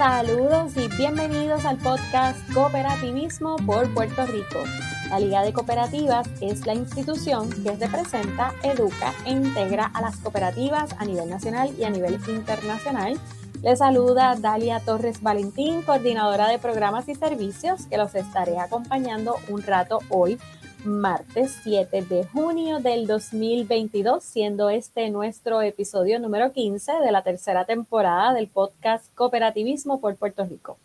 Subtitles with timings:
[0.00, 4.64] Saludos y bienvenidos al podcast Cooperativismo por Puerto Rico.
[5.10, 10.94] La Liga de Cooperativas es la institución que representa, educa e integra a las cooperativas
[10.96, 13.20] a nivel nacional y a nivel internacional.
[13.62, 19.60] Les saluda Dalia Torres Valentín, coordinadora de programas y servicios, que los estaré acompañando un
[19.60, 20.38] rato hoy
[20.84, 27.64] martes 7 de junio del 2022, siendo este nuestro episodio número 15 de la tercera
[27.64, 30.78] temporada del podcast Cooperativismo por Puerto Rico.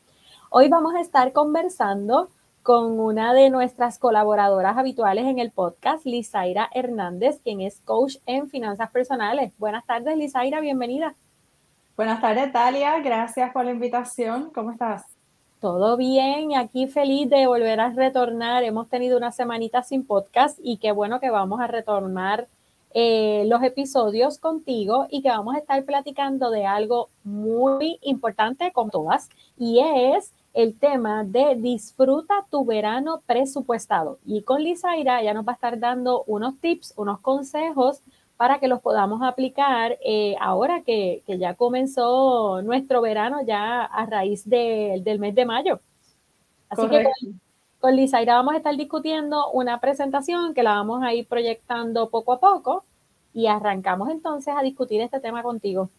[0.49, 2.29] Hoy vamos a estar conversando
[2.63, 8.49] con una de nuestras colaboradoras habituales en el podcast, Lizaira Hernández, quien es coach en
[8.49, 9.53] finanzas personales.
[9.57, 11.15] Buenas tardes, Lizaira, bienvenida.
[11.95, 12.99] Buenas tardes, Talia.
[12.99, 14.51] Gracias por la invitación.
[14.53, 15.14] ¿Cómo estás?
[15.65, 18.63] Todo bien, aquí feliz de volver a retornar.
[18.63, 22.47] Hemos tenido una semanita sin podcast y qué bueno que vamos a retornar
[22.93, 28.91] eh, los episodios contigo y que vamos a estar platicando de algo muy importante con
[28.91, 34.19] todas y es el tema de disfruta tu verano presupuestado.
[34.23, 38.03] Y con Lizaira ya nos va a estar dando unos tips, unos consejos
[38.37, 44.47] para que los podamos aplicar eh, ahora que, ya comenzó nuestro verano, ya a raíz
[44.49, 45.79] del mes de mayo.
[46.69, 47.41] Así que con,
[47.79, 52.33] con Lizaira vamos a estar discutiendo una presentación que la vamos a ir proyectando poco
[52.33, 52.83] a poco
[53.33, 55.89] y arrancamos entonces a discutir este tema contigo.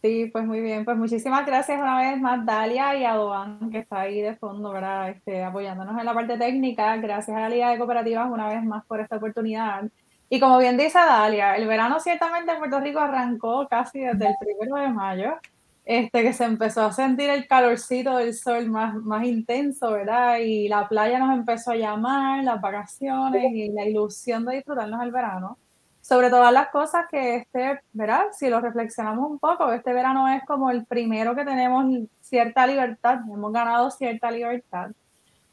[0.00, 3.78] Sí, pues muy bien, pues muchísimas gracias una vez más Dalia y a Doan que
[3.78, 5.10] está ahí de fondo, ¿verdad?
[5.10, 6.96] Este, apoyándonos en la parte técnica.
[6.98, 9.82] Gracias a la Liga de Cooperativas una vez más por esta oportunidad.
[10.30, 14.34] Y como bien dice Dalia, el verano ciertamente en Puerto Rico arrancó casi desde el
[14.38, 15.38] primero de mayo,
[15.86, 20.36] este, que se empezó a sentir el calorcito del sol más, más intenso, ¿verdad?
[20.38, 25.12] Y la playa nos empezó a llamar, las vacaciones y la ilusión de disfrutarnos el
[25.12, 25.56] verano.
[26.02, 28.24] Sobre todas las cosas que este, ¿verdad?
[28.32, 31.86] Si lo reflexionamos un poco, este verano es como el primero que tenemos
[32.20, 34.90] cierta libertad, hemos ganado cierta libertad.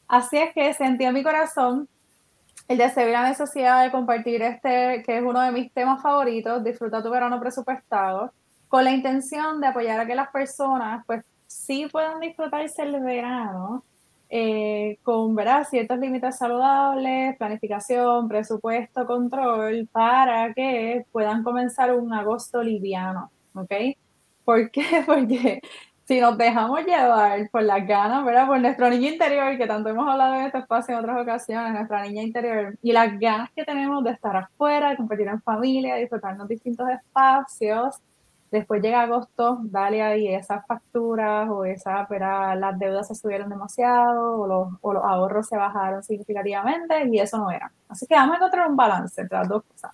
[0.07, 1.87] Así es que sentí en mi corazón
[2.67, 7.03] el de la necesidad de compartir este, que es uno de mis temas favoritos, Disfruta
[7.03, 8.31] tu verano presupuestado,
[8.67, 13.83] con la intención de apoyar a que las personas, pues, sí puedan disfrutarse el verano
[14.29, 15.67] eh, con, ¿verdad?
[15.69, 23.71] Ciertos límites saludables, planificación, presupuesto, control, para que puedan comenzar un agosto liviano, ¿ok?
[24.43, 24.83] ¿Por qué?
[25.05, 25.61] Porque
[26.05, 28.47] si nos dejamos llevar por las ganas, ¿verdad?
[28.47, 32.03] Por nuestro niño interior, que tanto hemos hablado en este espacio en otras ocasiones, nuestra
[32.03, 36.47] niña interior, y las ganas que tenemos de estar afuera, de compartir en familia, disfrutarnos
[36.47, 37.95] distintos espacios.
[38.51, 42.57] Después llega agosto, dale ahí esas facturas o esas, ¿verdad?
[42.57, 47.37] las deudas se subieron demasiado o los, o los ahorros se bajaron significativamente y eso
[47.39, 47.71] no era.
[47.89, 49.91] Así que vamos a encontrar un balance entre las dos cosas.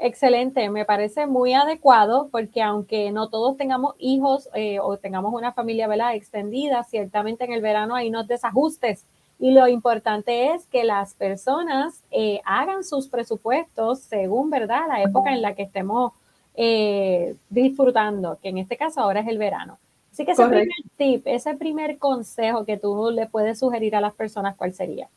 [0.00, 5.52] Excelente, me parece muy adecuado porque aunque no todos tengamos hijos eh, o tengamos una
[5.52, 6.14] familia ¿verdad?
[6.14, 9.04] extendida, ciertamente en el verano hay unos desajustes
[9.40, 15.32] y lo importante es que las personas eh, hagan sus presupuestos según verdad la época
[15.32, 16.12] en la que estemos
[16.54, 19.78] eh, disfrutando, que en este caso ahora es el verano.
[20.12, 24.14] Así que ese primer tip, ese primer consejo que tú le puedes sugerir a las
[24.14, 25.08] personas, ¿cuál sería?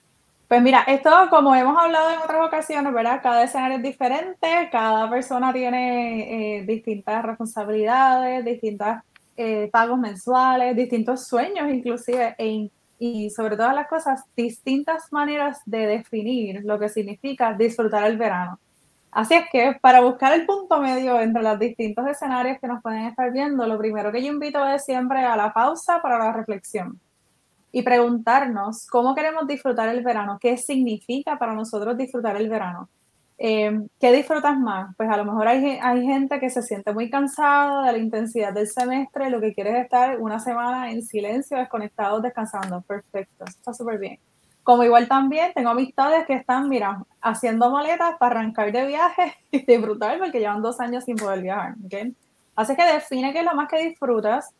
[0.52, 3.22] Pues mira, esto como hemos hablado en otras ocasiones, ¿verdad?
[3.24, 8.98] Cada escenario es diferente, cada persona tiene eh, distintas responsabilidades, distintos
[9.38, 12.70] eh, pagos mensuales, distintos sueños inclusive, e
[13.00, 18.60] y sobre todas las cosas, distintas maneras de definir lo que significa disfrutar el verano.
[19.10, 23.06] Así es que para buscar el punto medio entre los distintos escenarios que nos pueden
[23.06, 27.00] estar viendo, lo primero que yo invito es siempre a la pausa para la reflexión
[27.72, 32.90] y preguntarnos cómo queremos disfrutar el verano, qué significa para nosotros disfrutar el verano.
[33.38, 34.96] Eh, ¿Qué disfrutas más?
[34.96, 38.54] Pues a lo mejor hay, hay gente que se siente muy cansada de la intensidad
[38.54, 42.82] del semestre, lo que quiere es estar una semana en silencio, desconectados, descansando.
[42.82, 44.20] Perfecto, está súper bien.
[44.62, 49.66] Como igual también tengo amistades que están, mira, haciendo maletas para arrancar de viaje y
[49.66, 51.74] disfrutar porque llevan dos años sin poder viajar.
[51.84, 52.16] ¿okay?
[52.56, 54.54] Así que define qué es lo más que disfrutas.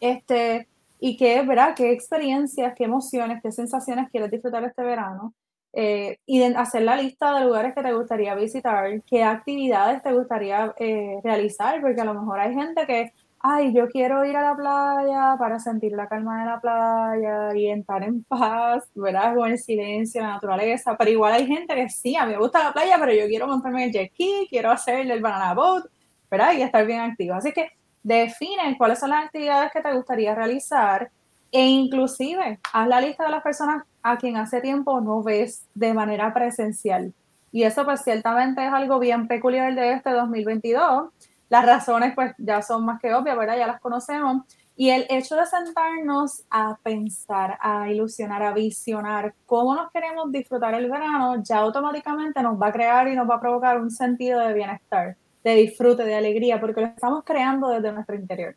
[0.00, 0.66] Este,
[1.04, 1.74] y qué, ¿verdad?
[1.76, 5.34] qué experiencias, qué emociones, qué sensaciones quieres disfrutar este verano.
[5.72, 10.72] Eh, y hacer la lista de lugares que te gustaría visitar, qué actividades te gustaría
[10.78, 14.54] eh, realizar, porque a lo mejor hay gente que, ay, yo quiero ir a la
[14.54, 19.34] playa para sentir la calma de la playa y estar en paz, ¿verdad?
[19.34, 22.62] Con el silencio, la naturaleza, pero igual hay gente que sí, a mí me gusta
[22.62, 25.84] la playa, pero yo quiero montarme el jet ski, quiero hacer el banana boat,
[26.30, 26.52] ¿verdad?
[26.52, 27.34] Y estar bien activo.
[27.34, 31.10] Así que define cuáles son las actividades que te gustaría realizar
[31.50, 35.94] e inclusive haz la lista de las personas a quien hace tiempo no ves de
[35.94, 37.12] manera presencial.
[37.52, 41.10] Y eso pues ciertamente es algo bien peculiar de este 2022.
[41.50, 43.58] Las razones pues ya son más que obvias, ¿verdad?
[43.58, 44.44] Ya las conocemos.
[44.74, 50.72] Y el hecho de sentarnos a pensar, a ilusionar, a visionar cómo nos queremos disfrutar
[50.72, 54.40] el verano, ya automáticamente nos va a crear y nos va a provocar un sentido
[54.40, 58.54] de bienestar, de disfrute, de alegría, porque lo estamos creando desde nuestro interior.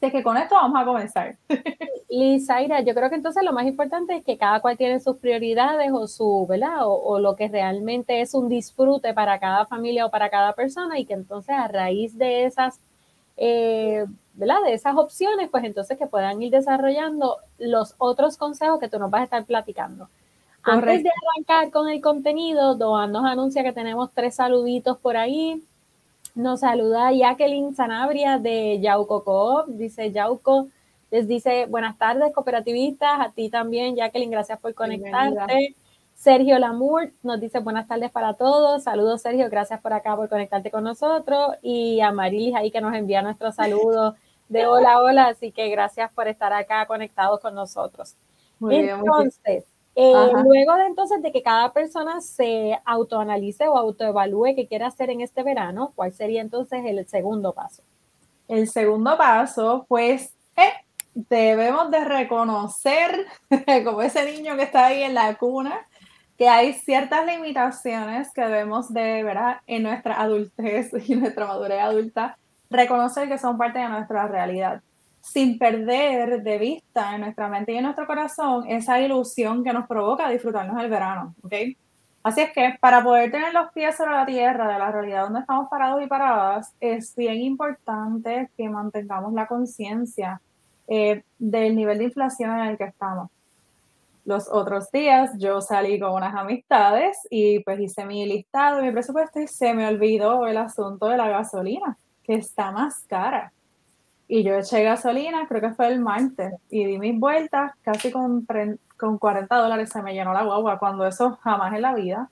[0.00, 1.36] Así que con esto vamos a comenzar.
[2.08, 5.90] Lizaira, yo creo que entonces lo más importante es que cada cual tiene sus prioridades
[5.92, 6.86] o su, ¿verdad?
[6.86, 10.98] O, o, lo que realmente es un disfrute para cada familia o para cada persona
[10.98, 12.80] y que entonces a raíz de esas
[13.36, 14.04] eh,
[14.34, 14.62] ¿verdad?
[14.64, 19.10] De esas opciones, pues entonces que puedan ir desarrollando los otros consejos que tú nos
[19.10, 20.08] vas a estar platicando.
[20.62, 25.62] Antes de arrancar con el contenido, Doan nos anuncia que tenemos tres saluditos por ahí.
[26.34, 29.66] Nos saluda Jacqueline Sanabria de Yauco Coop.
[29.68, 30.68] Dice Yauco,
[31.10, 33.20] les dice buenas tardes, cooperativistas.
[33.20, 35.76] A ti también, Jacqueline, gracias por conectarte.
[36.14, 38.84] Sergio Lamour nos dice buenas tardes para todos.
[38.84, 39.50] Saludos, Sergio.
[39.50, 41.56] Gracias por acá, por conectarte con nosotros.
[41.60, 44.14] Y a Marilis ahí que nos envía nuestros saludos
[44.48, 45.26] de hola, hola.
[45.26, 48.14] Así que gracias por estar acá conectados con nosotros.
[48.58, 49.64] Muy entonces,
[49.94, 50.12] eh,
[50.44, 55.20] luego de entonces de que cada persona se autoanalice o autoevalúe qué quiere hacer en
[55.20, 57.82] este verano, ¿cuál sería entonces el segundo paso?
[58.48, 60.72] El segundo paso, pues, eh,
[61.14, 63.26] debemos de reconocer
[63.84, 65.86] como ese niño que está ahí en la cuna,
[66.38, 69.60] que hay ciertas limitaciones que debemos de, ¿verdad?
[69.66, 72.38] En nuestra adultez y nuestra madurez adulta,
[72.70, 74.82] reconocer que son parte de nuestra realidad,
[75.22, 79.86] sin perder de vista en nuestra mente y en nuestro corazón esa ilusión que nos
[79.86, 81.54] provoca disfrutarnos el verano, ¿ok?
[82.24, 85.40] Así es que para poder tener los pies sobre la tierra de la realidad donde
[85.40, 90.40] estamos parados y paradas, es bien importante que mantengamos la conciencia
[90.86, 93.30] eh, del nivel de inflación en el que estamos
[94.24, 99.40] los otros días yo salí con unas amistades y pues hice mi listado mi presupuesto
[99.40, 103.52] y se me olvidó el asunto de la gasolina, que está más cara.
[104.34, 108.46] Y yo eché gasolina, creo que fue el martes, y di mis vueltas, casi con,
[108.96, 112.30] con 40 dólares se me llenó la guagua, cuando eso jamás en la vida.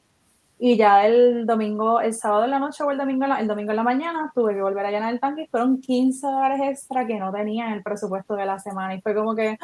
[0.59, 3.77] Y ya el domingo, el sábado en la noche o el domingo, el domingo en
[3.77, 7.19] la mañana, tuve que volver a llenar el tanque y fueron 15 dólares extra que
[7.19, 8.95] no tenía en el presupuesto de la semana.
[8.95, 9.59] Y fue como que,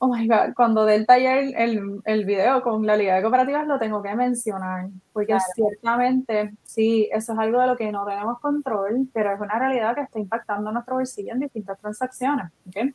[0.00, 3.80] Oh my God, cuando del taller el, el, video con la Liga de Cooperativas lo
[3.80, 9.08] tengo que mencionar, porque ciertamente sí, eso es algo de lo que no tenemos control,
[9.12, 12.46] pero es una realidad que está impactando nuestro bolsillo en distintas transacciones.
[12.68, 12.94] ¿okay?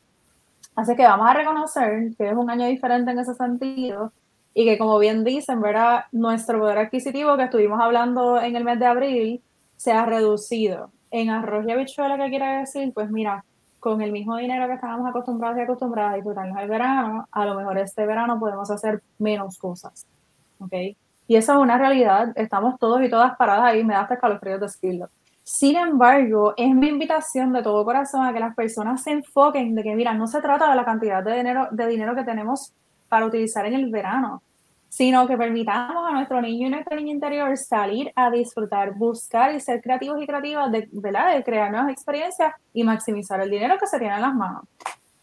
[0.74, 4.12] Así que vamos a reconocer que es un año diferente en ese sentido
[4.54, 6.04] y que como bien dicen, ¿verdad?
[6.10, 9.42] nuestro poder adquisitivo que estuvimos hablando en el mes de abril
[9.76, 10.90] se ha reducido.
[11.10, 12.92] En arroz y habichuela, ¿qué quiere decir?
[12.94, 13.44] Pues mira,
[13.84, 17.54] con el mismo dinero que estábamos acostumbrados y acostumbradas a disfrutarnos el verano, a lo
[17.54, 20.06] mejor este verano podemos hacer menos cosas.
[20.58, 20.72] ¿Ok?
[21.28, 22.32] Y eso es una realidad.
[22.34, 23.84] Estamos todos y todas paradas ahí.
[23.84, 25.10] Me da hasta escalofríos de decirlo.
[25.42, 29.82] Sin embargo, es mi invitación de todo corazón a que las personas se enfoquen de
[29.82, 32.72] que, mira, no se trata de la cantidad de dinero, de dinero que tenemos
[33.10, 34.42] para utilizar en el verano
[34.94, 39.58] sino que permitamos a nuestro niño y nuestra niña interior salir a disfrutar, buscar y
[39.58, 41.34] ser creativos y creativas, de, ¿verdad?
[41.34, 44.62] de crear nuevas experiencias y maximizar el dinero que se tiene en las manos.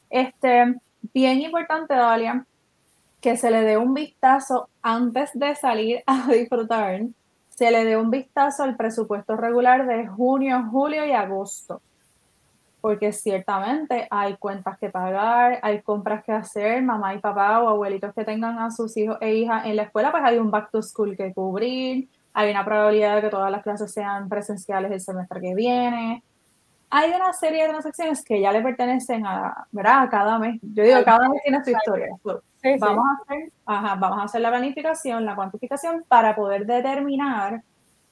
[0.10, 0.76] Este,
[1.14, 2.46] bien importante, Dalia,
[3.22, 7.04] que se le dé un vistazo antes de salir a disfrutar,
[7.48, 11.82] se le dé un vistazo al presupuesto regular de junio, julio y agosto
[12.82, 18.14] porque ciertamente hay cuentas que pagar, hay compras que hacer, mamá y papá o abuelitos
[18.14, 20.82] que tengan a sus hijos e hijas en la escuela, pues hay un back to
[20.82, 25.40] school que cubrir, hay una probabilidad de que todas las clases sean presenciales el semestre
[25.40, 26.24] que viene.
[26.90, 30.04] Hay una serie de transacciones que ya le pertenecen a, ¿verdad?
[30.04, 30.60] A cada mes.
[30.62, 32.08] Yo digo, cada mes tiene su historia.
[32.80, 37.62] vamos, A hacer, vamos a hacer la planificación, la cuantificación para poder determinar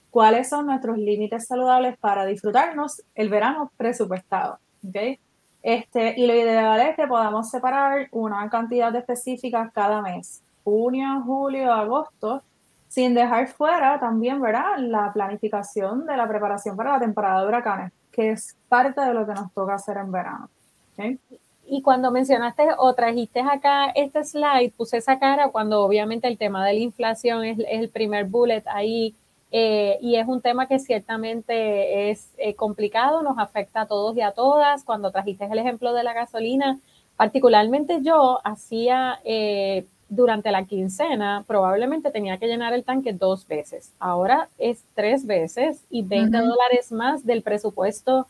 [0.09, 4.59] cuáles son nuestros límites saludables para disfrutarnos el verano presupuestado.
[4.87, 5.19] ¿okay?
[5.61, 11.71] Este, y lo ideal es que podamos separar una cantidad específica cada mes, junio, julio,
[11.73, 12.41] agosto,
[12.87, 14.77] sin dejar fuera también, ¿verdad?
[14.79, 19.25] La planificación de la preparación para la temporada de huracanes, que es parte de lo
[19.25, 20.49] que nos toca hacer en verano.
[20.93, 21.19] ¿okay?
[21.67, 26.65] Y cuando mencionaste o trajiste acá este slide, puse esa cara cuando obviamente el tema
[26.65, 29.13] de la inflación es, es el primer bullet ahí
[29.51, 34.21] eh, y es un tema que ciertamente es eh, complicado, nos afecta a todos y
[34.21, 34.83] a todas.
[34.83, 36.79] Cuando trajiste el ejemplo de la gasolina,
[37.17, 43.93] particularmente yo hacía eh, durante la quincena, probablemente tenía que llenar el tanque dos veces.
[43.99, 48.27] Ahora es tres veces y 20 dólares más del presupuesto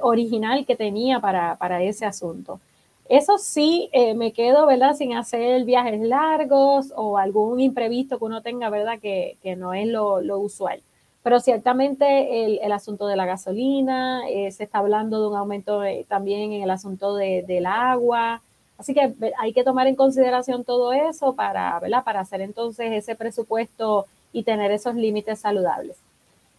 [0.00, 2.60] original que tenía para, para ese asunto.
[3.08, 4.94] Eso sí, eh, me quedo, ¿verdad?
[4.94, 8.98] Sin hacer viajes largos o algún imprevisto que uno tenga, ¿verdad?
[9.00, 10.82] Que, no es lo, usual.
[11.22, 16.52] pero ciertamente el, asunto de la gasolina, eh, se está hablando de un aumento también
[16.52, 18.42] en el asunto del agua,
[18.78, 22.04] así que hay que tomar en consideración todo eso para, ¿verdad?
[22.04, 25.96] para hacer entonces ese presupuesto y tener esos límites saludables.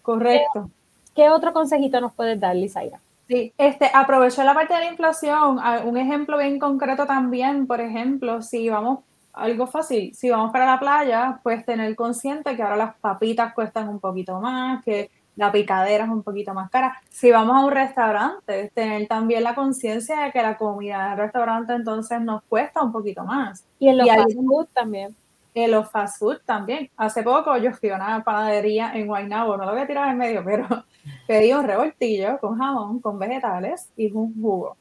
[0.01, 0.69] Correcto.
[1.13, 2.99] ¿Qué, otro consejito nos puedes dar, Lizaira?
[3.27, 5.59] Sí, este, aprovecho la parte de la inflación.
[5.85, 8.99] Un ejemplo bien concreto también, por ejemplo, si vamos
[9.33, 10.13] algo fácil.
[10.15, 14.39] Si vamos para la playa, pues tener consciente que ahora las papitas cuestan un poquito
[14.39, 16.99] más, que la picadera es un poquito más cara.
[17.09, 21.73] Si vamos a un restaurante, tener también la conciencia de que la comida del restaurante
[21.73, 23.65] entonces nos cuesta un poquito más.
[23.77, 25.15] Y en los fast food también.
[25.59, 26.87] En los fast food también.
[26.95, 30.17] Hace poco yo fui a una panadería en Guaynabo, no lo voy a tirar en
[30.19, 30.67] medio, pero
[31.27, 34.77] pedí un revoltillo con jamón, con vegetales y un jugo.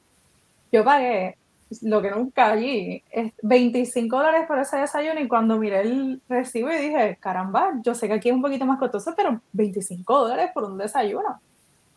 [0.70, 1.38] Yo pagué
[1.80, 6.70] lo que nunca allí, es 25 dólares por ese desayuno y cuando miré el recibo
[6.70, 10.50] y dije, caramba, yo sé que aquí es un poquito más costoso, pero 25 dólares
[10.52, 11.40] por un desayuno.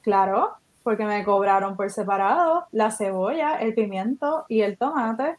[0.02, 5.36] Claro, porque me cobraron por separado la cebolla, el pimiento y el tomate.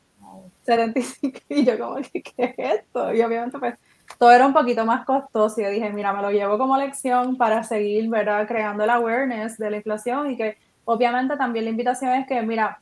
[0.71, 3.13] 75 y yo como que, ¿qué es esto?
[3.15, 3.75] Y obviamente pues
[4.19, 7.37] todo era un poquito más costoso y yo dije, mira, me lo llevo como lección
[7.37, 8.47] para seguir, ¿verdad?
[8.47, 12.79] Creando el awareness de la inflación y que obviamente también la invitación es que, mira,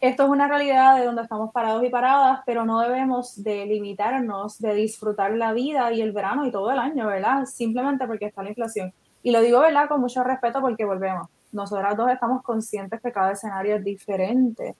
[0.00, 4.58] esto es una realidad de donde estamos parados y paradas, pero no debemos de limitarnos
[4.58, 7.44] de disfrutar la vida y el verano y todo el año, ¿verdad?
[7.44, 8.94] Simplemente porque está la inflación.
[9.22, 9.88] Y lo digo, ¿verdad?
[9.88, 11.28] Con mucho respeto porque volvemos.
[11.52, 14.74] Nosotras dos estamos conscientes que cada escenario es diferente.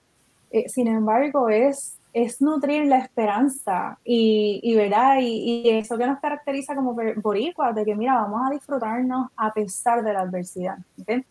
[0.49, 5.17] Eh, sin embargo, es, es nutrir la esperanza y, y ¿verdad?
[5.19, 9.53] Y, y, eso que nos caracteriza como boricuas, de que, mira, vamos a disfrutarnos a
[9.53, 10.77] pesar de la adversidad.
[11.01, 11.23] ¿okay?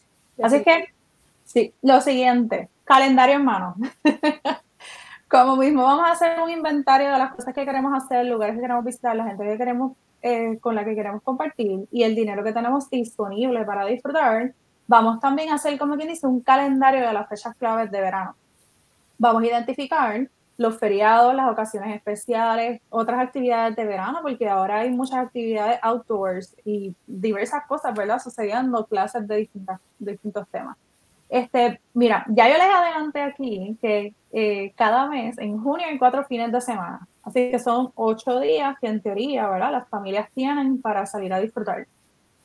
[0.43, 0.87] Así que,
[1.45, 3.75] sí, lo siguiente, calendario en mano.
[5.29, 8.63] Como mismo vamos a hacer un inventario de las cosas que queremos hacer, lugares que
[8.63, 12.43] queremos visitar, la gente que queremos, eh, con la que queremos compartir y el dinero
[12.43, 14.53] que tenemos disponible para disfrutar,
[14.89, 18.35] vamos también a hacer, como quien dice, un calendario de las fechas claves de verano.
[19.19, 20.29] Vamos a identificar
[20.61, 26.55] los feriados, las ocasiones especiales, otras actividades de verano, porque ahora hay muchas actividades outdoors
[26.67, 28.21] y diversas cosas, ¿verdad?
[28.23, 30.76] Sucediendo clases de, distintas, de distintos temas.
[31.31, 36.25] Este, mira, ya yo les adelanté aquí que eh, cada mes, en junio, hay cuatro
[36.25, 37.09] fines de semana.
[37.23, 39.73] Así que son ocho días que en teoría, ¿verdad?
[39.73, 41.87] Las familias tienen para salir a disfrutar.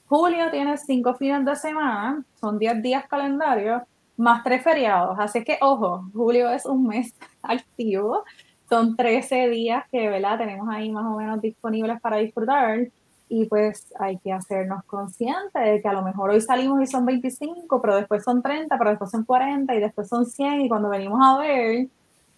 [0.08, 3.82] Julio tiene cinco fines de semana, son diez días calendarios,
[4.18, 5.18] más tres feriados.
[5.20, 8.24] Así que, ojo, julio es un mes activo.
[8.70, 10.38] Son 13 días que, ¿verdad?
[10.38, 12.88] Tenemos ahí más o menos disponibles para disfrutar
[13.28, 17.06] y pues hay que hacernos conscientes de que a lo mejor hoy salimos y son
[17.06, 20.90] 25, pero después son 30, pero después son 40 y después son 100 y cuando
[20.90, 21.88] venimos a ver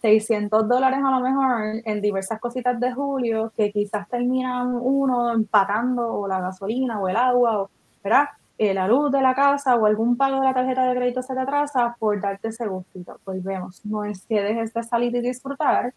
[0.01, 6.13] 600 dólares a lo mejor en diversas cositas de julio que quizás terminan uno empatando
[6.13, 7.69] o la gasolina o el agua o
[8.03, 8.29] ¿verdad?
[8.57, 11.33] Eh, la luz de la casa o algún pago de la tarjeta de crédito se
[11.33, 13.19] te atrasa por darte ese gustito.
[13.25, 15.93] Volvemos, no es que dejes de salir y disfrutar,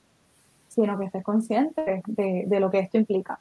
[0.69, 3.41] sino que estés consciente de, de lo que esto implica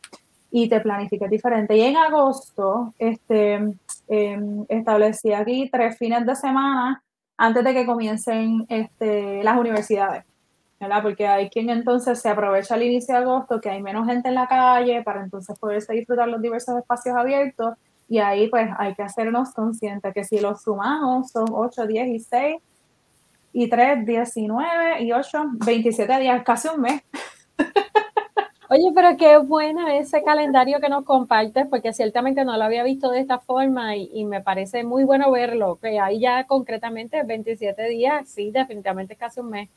[0.51, 1.75] y te planifiques diferente.
[1.77, 3.53] Y en agosto este,
[4.07, 7.03] em, establecí aquí tres fines de semana
[7.37, 10.25] antes de que comiencen este, las universidades,
[10.79, 11.01] ¿verdad?
[11.03, 14.35] Porque hay quien entonces se aprovecha al inicio de agosto, que hay menos gente en
[14.35, 17.75] la calle, para entonces poderse disfrutar los diversos espacios abiertos.
[18.09, 22.19] Y ahí pues hay que hacernos conscientes que si los sumamos son 8, 10 y
[22.19, 22.55] 6
[23.53, 27.03] y 3, 19 y 8, 27 días, casi un mes.
[28.71, 33.09] Oye, pero qué buena ese calendario que nos compartes, porque ciertamente no lo había visto
[33.09, 38.29] de esta forma y, me parece muy bueno verlo, que hay ya concretamente 27 días,
[38.29, 39.69] sí, definitivamente casi un mes,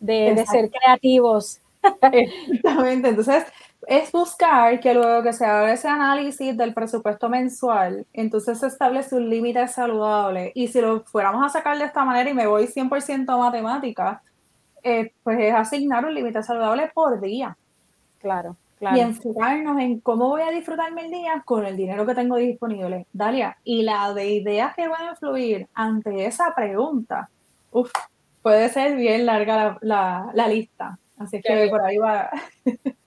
[0.00, 1.60] de, ser creativos.
[2.12, 3.44] Exactamente, entonces
[3.86, 9.14] es buscar que luego que se haga ese análisis del presupuesto mensual, entonces se establece
[9.14, 12.66] un límite saludable y si lo fuéramos a sacar de esta manera y me voy
[12.66, 14.22] 100% a matemática,
[14.82, 17.56] eh, pues es asignar un límite saludable por día.
[18.18, 18.96] Claro, claro.
[18.96, 23.06] Y enfocarnos en cómo voy a disfrutarme el día con el dinero que tengo disponible.
[23.12, 27.30] Dalia, y la de ideas que van a fluir ante esa pregunta,
[27.70, 27.92] uf,
[28.42, 30.98] puede ser bien larga la, la, lista.
[31.16, 32.30] Así que por ahí va,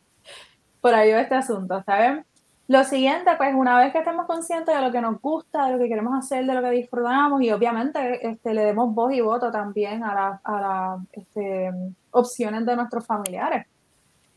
[0.82, 2.26] por ahí va este asunto, ¿saben?
[2.68, 5.80] Lo siguiente, pues una vez que estemos conscientes de lo que nos gusta, de lo
[5.80, 9.52] que queremos hacer, de lo que disfrutamos y obviamente este, le demos voz y voto
[9.52, 11.72] también a las a la, este,
[12.12, 13.66] opciones de nuestros familiares.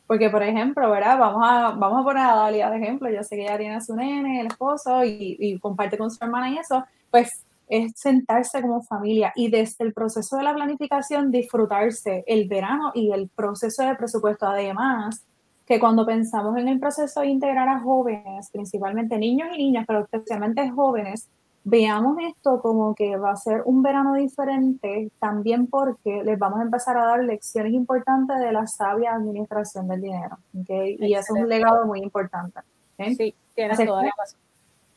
[0.07, 1.19] Porque, por ejemplo, ¿verdad?
[1.19, 3.11] Vamos a, vamos a poner a Dalia de ejemplo.
[3.11, 6.51] Yo sé que ella tiene a su nene, el esposo, y, comparte con su hermana
[6.51, 6.85] y eso.
[7.11, 12.93] Pues es sentarse como familia y desde el proceso de la planificación disfrutarse el verano
[12.95, 14.47] y el proceso de presupuesto.
[14.47, 15.25] Además,
[15.67, 20.01] que cuando pensamos en el proceso de integrar a jóvenes, principalmente niños y niñas, pero
[20.01, 21.29] especialmente jóvenes,
[21.65, 26.65] veamos esto como que va a ser un verano diferente, también porque les vamos a
[26.65, 30.37] empezar a dar lecciones importantes de la sabia administración del dinero.
[30.61, 30.97] ¿okay?
[31.01, 32.61] Y eso es un legado muy importante.
[33.17, 34.39] Sí, tienes toda la razón.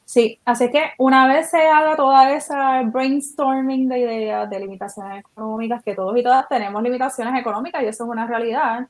[0.03, 5.83] Sí, así que una vez se haga toda esa brainstorming de ideas, de limitaciones económicas,
[5.83, 8.87] que todos y todas tenemos limitaciones económicas y eso es una realidad,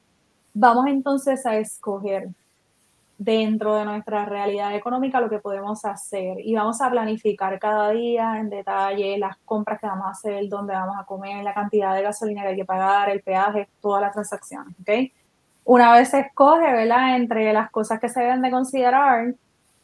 [0.60, 2.30] vamos entonces a escoger
[3.18, 8.40] dentro de nuestra realidad económica lo que podemos hacer y vamos a planificar cada día
[8.40, 12.04] en detalle las compras que vamos a hacer, dónde vamos a comer, la cantidad de
[12.04, 15.12] gasolina que hay que pagar, el peaje, todas las transacciones, ¿ok?
[15.66, 17.18] Una vez se escoge, ¿verdad?
[17.18, 19.34] Entre las cosas que se deben de considerar,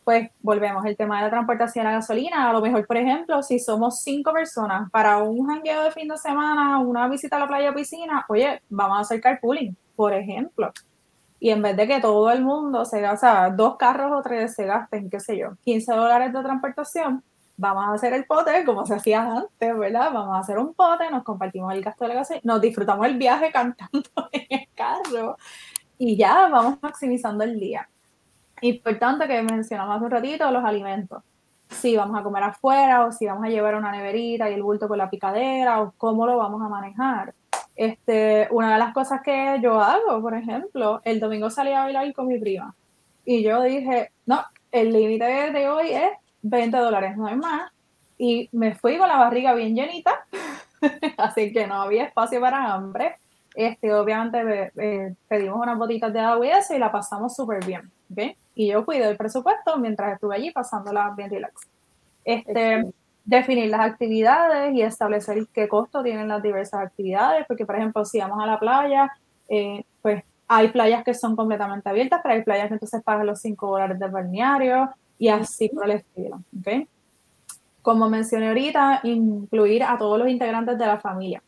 [0.03, 3.59] pues volvemos, el tema de la transportación a gasolina, a lo mejor, por ejemplo, si
[3.59, 7.71] somos cinco personas para un jangueo de fin de semana, una visita a la playa
[7.71, 10.71] o piscina, oye, vamos a hacer carpooling, por ejemplo.
[11.39, 14.65] Y en vez de que todo el mundo se gasta, dos carros o tres se
[14.65, 17.23] gasten, qué sé yo, 15 dólares de transportación,
[17.57, 20.11] vamos a hacer el pote como se hacía antes, ¿verdad?
[20.13, 23.17] Vamos a hacer un pote, nos compartimos el gasto de la gasolina, nos disfrutamos el
[23.17, 25.37] viaje cantando en el carro
[25.97, 27.89] y ya vamos maximizando el día.
[28.61, 31.23] Importante que mencionamos hace un ratito, los alimentos.
[31.69, 34.87] Si vamos a comer afuera o si vamos a llevar una neverita y el bulto
[34.87, 37.33] con la picadera o cómo lo vamos a manejar.
[37.75, 42.13] Este, una de las cosas que yo hago, por ejemplo, el domingo salí a bailar
[42.13, 42.75] con mi prima
[43.25, 46.11] y yo dije, no, el límite de hoy es
[46.41, 47.71] 20 dólares, no hay más.
[48.17, 50.25] Y me fui con la barriga bien llenita,
[51.17, 53.15] así que no había espacio para hambre.
[53.55, 57.89] Este, obviamente eh, pedimos unas botitas de agua y eso la pasamos súper bien.
[58.55, 61.53] y yo cuido el presupuesto mientras estuve allí pasándola bien relax.
[62.25, 62.85] Este,
[63.23, 68.19] definir las actividades y establecer qué costo tienen las diversas actividades, porque por ejemplo, si
[68.19, 69.11] vamos a la playa,
[69.47, 73.39] eh, pues hay playas que son completamente abiertas, pero hay playas que entonces pagan los
[73.39, 76.41] 5 dólares de balneario y así por el estilo.
[76.59, 76.87] ¿okay?
[77.81, 81.41] Como mencioné ahorita, incluir a todos los integrantes de la familia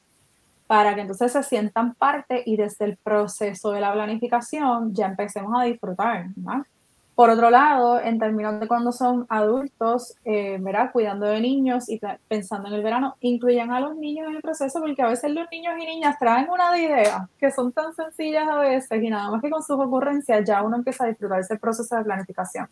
[0.67, 5.53] para que entonces se sientan parte y desde el proceso de la planificación ya empecemos
[5.59, 6.27] a disfrutar.
[6.35, 6.65] ¿no?
[7.15, 12.67] Por otro lado, en términos de cuando son adultos, eh, cuidando de niños y pensando
[12.67, 15.75] en el verano, incluyan a los niños en el proceso porque a veces los niños
[15.79, 19.49] y niñas traen una idea que son tan sencillas a veces y nada más que
[19.49, 22.67] con sus ocurrencias ya uno empieza a disfrutar ese proceso de planificación.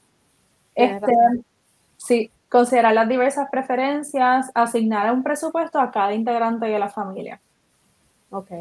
[0.75, 1.13] Este,
[1.95, 7.39] sí, considerar las diversas preferencias, asignar un presupuesto a cada integrante de la familia.
[8.29, 8.51] Ok.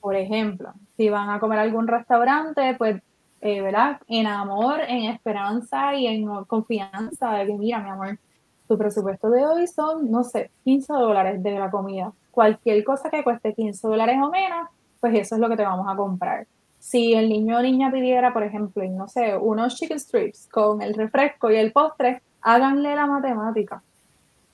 [0.00, 3.02] Por ejemplo, si van a comer a algún restaurante, pues
[3.44, 4.00] eh, ¿verdad?
[4.08, 8.18] En amor, en esperanza y en confianza de que, mira, mi amor,
[8.66, 12.10] tu presupuesto de hoy son, no sé, 15 dólares de la comida.
[12.30, 15.86] Cualquier cosa que cueste 15 dólares o menos, pues eso es lo que te vamos
[15.86, 16.46] a comprar.
[16.78, 20.94] Si el niño o niña pidiera, por ejemplo, no sé, unos chicken strips con el
[20.94, 23.82] refresco y el postre, háganle la matemática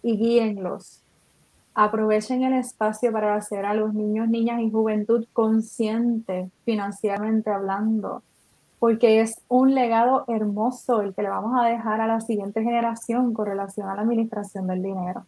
[0.02, 1.00] y guíenlos.
[1.74, 8.24] Aprovechen el espacio para hacer a los niños, niñas y juventud conscientes financieramente hablando
[8.80, 13.34] porque es un legado hermoso el que le vamos a dejar a la siguiente generación
[13.34, 15.26] con relación a la administración del dinero.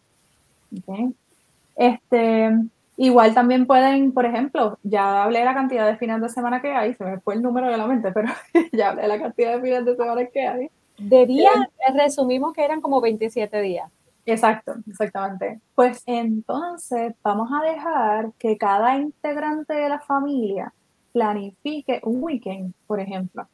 [1.75, 2.51] Este,
[2.97, 6.71] igual también pueden, por ejemplo, ya hablé de la cantidad de fines de semana que
[6.71, 8.29] hay, se me fue el número de la mente, pero
[8.73, 10.69] ya hablé de la cantidad de fines de semana que hay.
[10.97, 11.53] De días,
[11.95, 13.89] resumimos que eran como 27 días.
[14.25, 15.59] Exacto, exactamente.
[15.75, 20.73] Pues entonces vamos a dejar que cada integrante de la familia
[21.13, 23.47] planifique un weekend, por ejemplo.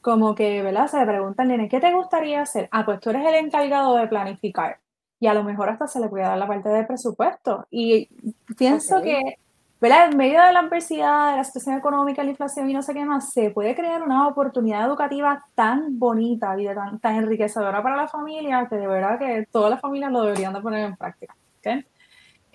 [0.00, 0.86] Como que, ¿verdad?
[0.86, 2.68] Se le preguntan, nene, ¿qué te gustaría hacer?
[2.70, 4.78] Ah, pues tú eres el encargado de planificar.
[5.18, 7.66] Y a lo mejor hasta se le puede dar la parte de presupuesto.
[7.70, 8.08] Y
[8.56, 9.38] pienso que,
[9.80, 10.10] ¿verdad?
[10.12, 13.04] En medio de la adversidad, de la situación económica, la inflación y no sé qué
[13.04, 18.06] más, se puede crear una oportunidad educativa tan bonita y tan, tan enriquecedora para la
[18.06, 21.34] familia que de verdad que todas las familias lo deberían de poner en práctica.
[21.58, 21.84] ¿okay?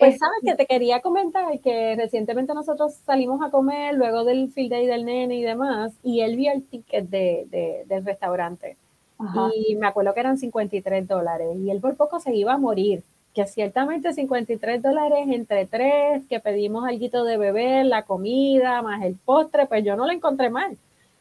[0.02, 4.70] Pues sabes que te quería comentar que recientemente nosotros salimos a comer luego del field
[4.70, 8.76] day del nene y demás, y él vio el ticket de, del restaurante.
[9.54, 13.04] Y me acuerdo que eran 53 dólares, y él por poco se iba a morir.
[13.32, 19.14] Que ciertamente 53 dólares entre tres, que pedimos algo de beber, la comida, más el
[19.14, 20.76] postre, pues yo no lo encontré mal.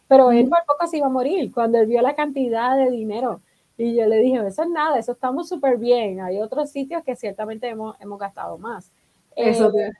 [0.07, 3.41] Pero él por poco se iba a morir cuando él vio la cantidad de dinero.
[3.77, 6.21] Y yo le dije, eso es nada, eso estamos súper bien.
[6.21, 8.91] Hay otros sitios que ciertamente hemos, hemos gastado más.
[9.35, 9.91] Eso eh,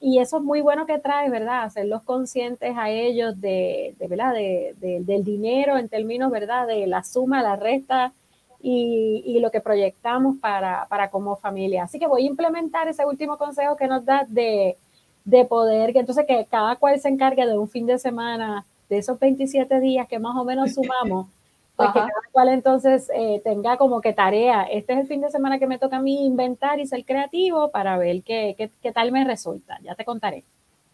[0.00, 1.64] y eso es muy bueno que trae, ¿verdad?
[1.64, 4.32] Hacerlos conscientes a ellos de, de ¿verdad?
[4.32, 6.66] De, del dinero en términos, ¿verdad?
[6.66, 8.14] De la suma, la resta
[8.62, 11.84] y, y, lo que proyectamos para, para como familia.
[11.84, 14.78] Así que voy a implementar ese último consejo que nos da de,
[15.24, 18.98] de poder, que entonces que cada cual se encargue de un fin de semana de
[18.98, 21.28] esos 27 días que más o menos sumamos,
[21.84, 25.30] pues que cada cual entonces eh, tenga como que tarea, este es el fin de
[25.30, 28.92] semana que me toca a mí inventar y ser creativo para ver qué, qué, qué
[28.92, 30.44] tal me resulta, ya te contaré.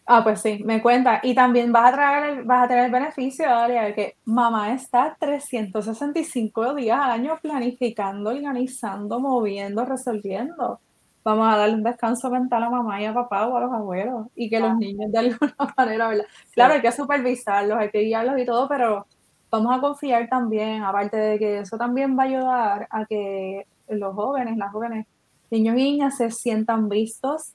[0.09, 1.19] Ah, pues sí, me cuenta.
[1.21, 6.75] Y también vas a, traer, vas a tener el beneficio, de que mamá está 365
[6.75, 10.79] días al año planificando, organizando, moviendo, resolviendo.
[11.25, 14.27] Vamos a darle un descanso mental a mamá y a papá o a los abuelos
[14.33, 16.25] y que los niños de alguna manera, ¿verdad?
[16.53, 19.05] Claro, hay que supervisarlos, hay que guiarlos y todo, pero
[19.49, 24.13] vamos a confiar también, aparte de que eso también va a ayudar a que los
[24.13, 25.07] jóvenes, las jóvenes,
[25.49, 27.53] niños y niñas se sientan vistos,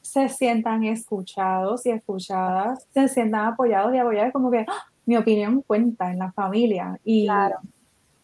[0.00, 4.84] se sientan escuchados y escuchadas, se sientan apoyados y apoyadas, como que ¡ah!
[5.06, 7.56] mi opinión cuenta en la familia y claro.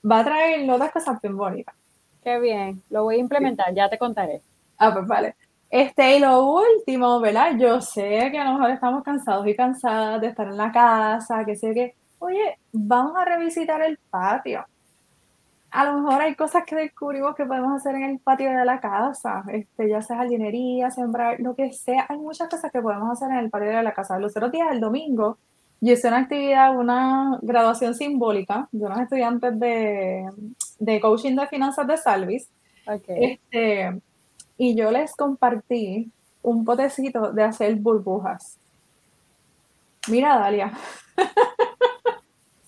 [0.09, 1.75] va a traer otras cosas bien bonitas.
[2.23, 4.43] Qué bien, lo voy a implementar, ya te contaré.
[4.79, 5.35] Ah, pues vale.
[5.71, 7.57] Este, y lo último, ¿verdad?
[7.59, 11.45] Yo sé que a lo mejor estamos cansados y cansadas de estar en la casa,
[11.45, 14.65] que sé que, oye, vamos a revisitar el patio
[15.71, 18.81] a lo mejor hay cosas que descubrimos que podemos hacer en el patio de la
[18.81, 22.07] casa, este, ya sea jardinería, sembrar, lo que sea.
[22.09, 24.19] Hay muchas cosas que podemos hacer en el patio de la casa.
[24.19, 25.39] Los otros días, el domingo,
[25.81, 30.29] yo hice una actividad, una graduación simbólica de unos estudiantes de,
[30.81, 32.49] de coaching de finanzas de Salvis.
[33.07, 34.01] Este,
[34.59, 36.11] y yo les compartí
[36.43, 38.59] un potecito de hacer burbujas.
[40.09, 40.73] Mira, Dalia.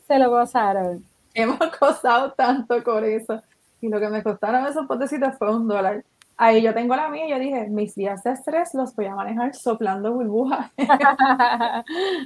[0.06, 3.42] Se lo gozaron hemos costado tanto con eso.
[3.80, 6.04] Y lo que me costaron esos potecitos fue un dólar.
[6.36, 9.14] Ahí yo tengo la mía y yo dije, mis días de estrés los voy a
[9.14, 10.70] manejar soplando burbujas.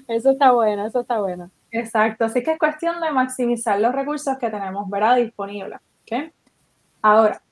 [0.08, 1.50] eso está bueno, eso está bueno.
[1.70, 5.16] Exacto, así que es cuestión de maximizar los recursos que tenemos, ¿verdad?
[5.16, 5.80] Disponibles.
[6.02, 6.30] ¿okay?
[7.02, 7.42] Ahora,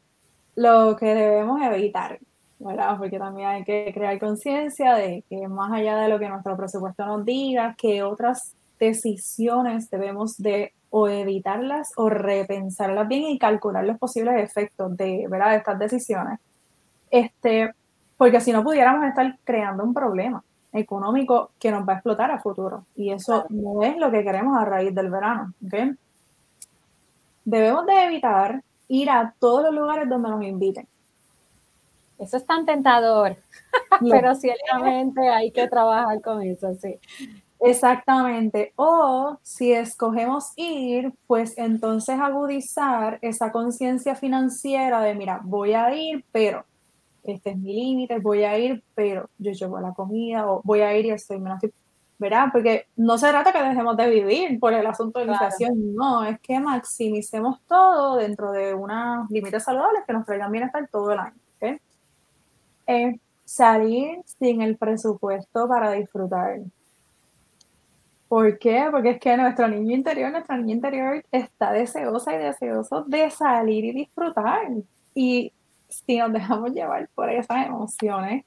[0.55, 2.19] lo que debemos evitar,
[2.59, 2.97] ¿verdad?
[2.99, 7.05] Porque también hay que crear conciencia de que más allá de lo que nuestro presupuesto
[7.05, 13.99] nos diga, que otras decisiones debemos de o evitarlas o repensarlas bien y calcular los
[13.99, 15.51] posibles efectos de, ¿verdad?
[15.51, 16.39] de estas decisiones.
[17.11, 17.75] Este,
[18.17, 22.39] porque si no pudiéramos estar creando un problema económico que nos va a explotar a
[22.39, 22.85] futuro.
[22.95, 25.53] Y eso no es lo que queremos a raíz del verano.
[25.67, 25.93] ¿okay?
[27.45, 30.87] Debemos de evitar ir a todos los lugares donde nos inviten.
[32.19, 33.37] Eso es tan tentador,
[34.11, 36.99] pero ciertamente hay que trabajar con eso, sí.
[37.65, 38.73] Exactamente.
[38.77, 46.25] O si escogemos ir, pues entonces agudizar esa conciencia financiera de, mira, voy a ir,
[46.31, 46.65] pero
[47.23, 50.97] este es mi límite, voy a ir, pero yo llevo la comida, o voy a
[50.97, 51.61] ir y estoy menos
[52.19, 52.47] ¿verdad?
[52.53, 56.25] Porque no se trata que dejemos de vivir por el asunto de la inflación, no,
[56.25, 61.19] es que maximicemos todo dentro de unos límites saludables que nos traigan bienestar todo el
[61.19, 61.35] año.
[61.57, 61.79] ¿okay?
[62.87, 66.61] Eh, salir sin el presupuesto para disfrutar.
[68.29, 68.89] ¿Por qué?
[68.91, 73.85] Porque es que nuestro niño interior, nuestra niña interior está deseosa y deseoso de salir
[73.85, 74.69] y disfrutar.
[75.15, 75.53] Y
[75.89, 78.45] si nos dejamos llevar por esas emociones,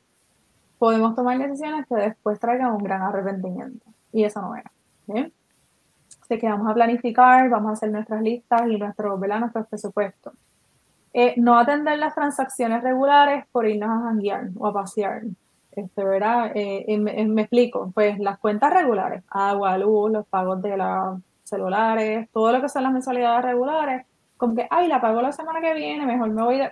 [0.78, 3.86] podemos tomar decisiones que después traigan un gran arrepentimiento.
[4.12, 4.72] Y eso no era.
[5.06, 5.32] ¿bien?
[6.22, 10.34] Así que vamos a planificar, vamos a hacer nuestras listas y nuestro, nuestros presupuestos.
[11.14, 15.24] Eh, no atender las transacciones regulares por irnos a janguear o a pasear
[15.78, 16.52] este, ¿verdad?
[16.56, 22.52] Eh, me, explico, pues las cuentas regulares, agua, luz, los pagos de los celulares, todo
[22.52, 24.06] lo que son las mensualidades regulares,
[24.38, 26.72] como que, ay, la pago la semana que viene, mejor me voy de...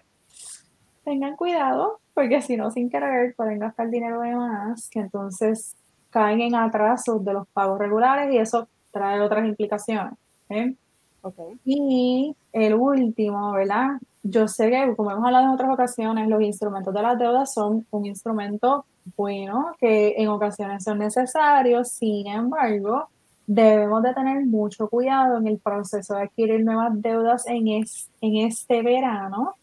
[1.04, 5.76] Tengan cuidado, porque si no, sin querer, pueden gastar dinero de más, que entonces
[6.10, 10.14] caen en atrasos de los pagos regulares y eso trae otras implicaciones.
[10.50, 10.74] ¿eh?
[11.22, 11.60] Okay.
[11.64, 14.00] Y el último, ¿verdad?
[14.28, 17.86] Yo sé que, como hemos hablado en otras ocasiones, los instrumentos de las deudas son
[17.92, 18.84] un instrumento
[19.16, 23.08] bueno, que en ocasiones son necesarios, sin embargo,
[23.46, 28.82] debemos de tener mucho cuidado en el proceso de adquirir nuevas deudas en, en este
[28.82, 29.54] verano.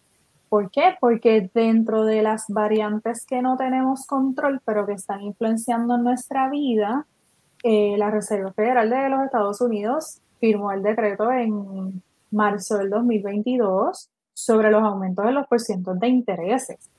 [0.48, 0.94] ¿Por qué?
[1.00, 7.04] Porque dentro de las variantes que no tenemos control, pero que están influenciando nuestra vida,
[7.64, 14.08] eh, la Reserva Federal de los Estados Unidos firmó el decreto en marzo del 2022
[14.34, 16.90] sobre los aumentos de los porcientos de intereses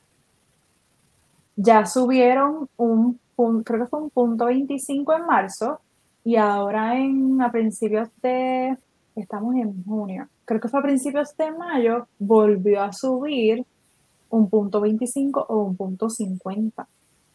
[1.55, 3.19] ya subieron un,
[3.63, 5.79] creo que fue un punto 25 en marzo
[6.23, 8.77] y ahora en a principios de,
[9.15, 13.65] estamos en junio, creo que fue a principios de mayo, volvió a subir
[14.29, 16.87] un punto 25 o un punto 50.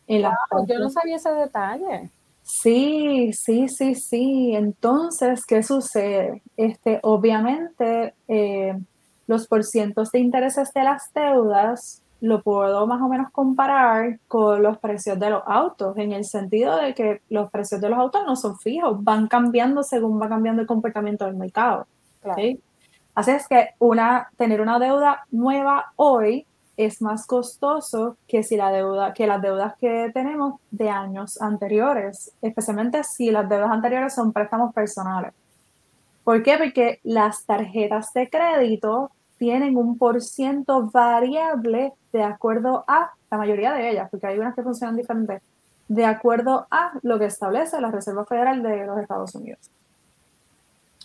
[0.09, 2.11] yo no sabía ese detalle.
[2.43, 4.55] Sí, sí, sí, sí.
[4.55, 6.43] Entonces, ¿qué sucede?
[6.57, 8.75] Este, obviamente, eh,
[9.29, 14.79] los porcientos de intereses de las deudas lo puedo más o menos comparar con los
[14.79, 18.35] precios de los autos, en el sentido de que los precios de los autos no
[18.35, 21.87] son fijos, van cambiando según va cambiando el comportamiento del mercado.
[23.15, 28.71] Así es que una, tener una deuda nueva hoy es más costoso que si la
[28.71, 34.33] deuda, que las deudas que tenemos de años anteriores, especialmente si las deudas anteriores son
[34.33, 35.35] préstamos personales.
[36.25, 36.57] ¿Por qué?
[36.57, 43.73] Porque las tarjetas de crédito tienen un por ciento variable de acuerdo a la mayoría
[43.73, 45.41] de ellas, porque hay unas que funcionan diferentes,
[45.89, 49.71] de acuerdo a lo que establece la Reserva Federal de los Estados Unidos.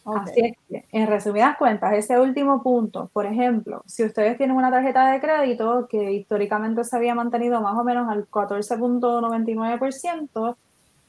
[0.06, 4.70] Así es que, en resumidas cuentas, ese último punto, por ejemplo, si ustedes tienen una
[4.70, 10.58] tarjeta de crédito que históricamente se había mantenido más o menos al 14.99%,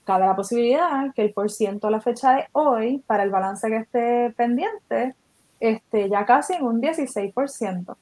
[0.04, 3.68] cabe la posibilidad que el por ciento a la fecha de hoy, para el balance
[3.68, 5.16] que esté pendiente,
[5.70, 7.96] esté ya casi en un 16%.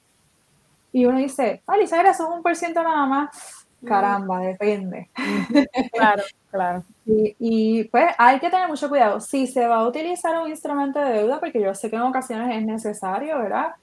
[0.92, 3.66] Y uno dice, ah, Elizabeth, eso es un por ciento nada más.
[3.80, 3.86] Mm.
[3.86, 5.10] Caramba, depende.
[5.92, 6.84] Claro, claro.
[7.06, 9.20] Y, pues hay que tener mucho cuidado.
[9.20, 12.56] Si se va a utilizar un instrumento de deuda, porque yo sé que en ocasiones
[12.56, 13.74] es necesario, ¿verdad?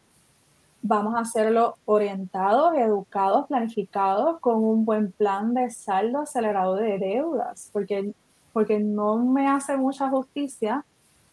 [0.82, 7.70] Vamos a hacerlo orientados, educados, planificados, con un buen plan de saldo acelerado de deudas,
[7.74, 8.14] porque,
[8.54, 10.86] porque no me hace mucha justicia,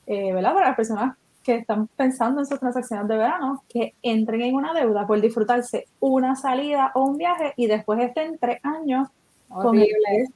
[0.06, 0.54] eh, ¿verdad?
[0.54, 4.74] Para las personas que están pensando en sus transacciones de verano, que entren en una
[4.74, 9.08] deuda por disfrutarse una salida o un viaje y después estén tres años
[9.48, 9.86] con el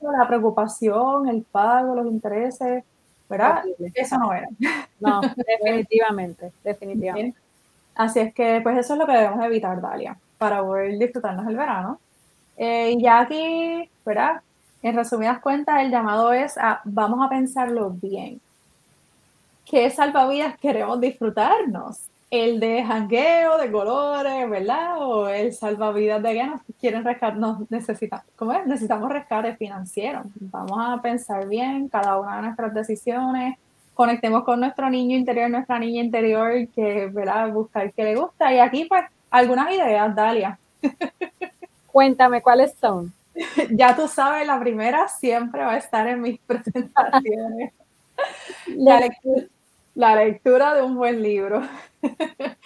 [0.00, 2.84] la preocupación, el pago, los intereses,
[3.28, 3.64] ¿verdad?
[3.92, 4.46] Eso no era.
[5.00, 7.36] No, definitivamente, definitivamente.
[7.96, 11.56] Así es que, pues eso es lo que debemos evitar, Dalia, para poder disfrutarnos el
[11.56, 11.98] verano.
[12.56, 14.42] Eh, y ya aquí, ¿verdad?
[14.80, 18.40] En resumidas cuentas, el llamado es a vamos a pensarlo bien.
[19.70, 22.00] ¿Qué salvavidas queremos disfrutarnos?
[22.30, 24.98] el de jangueo, de colores, ¿verdad?
[25.00, 28.64] O el salvavidas de que nos quieren rescatar, nos necesitan, ¿cómo es?
[28.66, 30.22] Necesitamos rescate financiero.
[30.36, 33.58] Vamos a pensar bien cada una de nuestras decisiones,
[33.94, 37.50] conectemos con nuestro niño interior, nuestra niña interior, que, ¿verdad?
[37.52, 38.54] Buscar qué le gusta.
[38.54, 40.56] Y aquí, pues, algunas ideas, Dalia.
[41.88, 43.12] Cuéntame, ¿cuáles son?
[43.70, 47.72] ya tú sabes, la primera siempre va a estar en mis presentaciones.
[48.68, 49.46] la lectura
[50.00, 51.60] la lectura de un buen libro.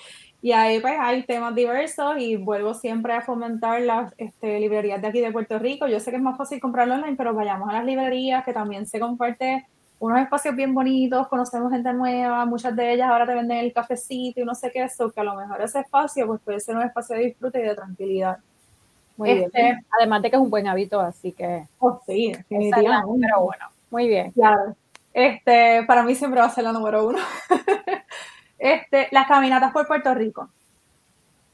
[0.40, 5.08] y ahí pues hay temas diversos y vuelvo siempre a fomentar las este, librerías de
[5.08, 5.88] aquí de Puerto Rico.
[5.88, 8.86] Yo sé que es más fácil comprarlo online, pero vayamos a las librerías que también
[8.86, 9.66] se comparte
[9.98, 14.40] unos espacios bien bonitos, conocemos gente nueva, muchas de ellas ahora te venden el cafecito
[14.40, 16.82] y no sé qué, eso, que a lo mejor ese espacio pues puede ser un
[16.82, 18.38] espacio de disfrute y de tranquilidad.
[19.16, 19.44] Muy bien.
[19.44, 21.66] Este, Además de que es un buen hábito, así que...
[21.80, 23.26] Oh, sí, definitivamente.
[23.26, 24.30] Pero bueno, muy bien.
[24.32, 24.76] Claro.
[25.14, 27.18] Este, para mí siempre va a ser la número uno.
[28.59, 30.50] este, las caminatas por Puerto Rico.